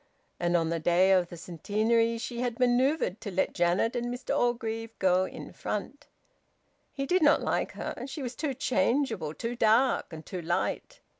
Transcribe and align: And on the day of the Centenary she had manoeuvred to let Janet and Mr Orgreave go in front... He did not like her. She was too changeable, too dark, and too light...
And 0.39 0.57
on 0.57 0.69
the 0.69 0.79
day 0.79 1.11
of 1.11 1.29
the 1.29 1.37
Centenary 1.37 2.17
she 2.17 2.39
had 2.39 2.59
manoeuvred 2.59 3.21
to 3.21 3.29
let 3.29 3.53
Janet 3.53 3.95
and 3.95 4.07
Mr 4.11 4.35
Orgreave 4.35 4.97
go 4.97 5.25
in 5.25 5.53
front... 5.53 6.07
He 6.91 7.05
did 7.05 7.21
not 7.21 7.43
like 7.43 7.73
her. 7.73 8.05
She 8.07 8.23
was 8.23 8.33
too 8.35 8.55
changeable, 8.55 9.35
too 9.35 9.55
dark, 9.55 10.11
and 10.11 10.25
too 10.25 10.41
light... 10.41 11.01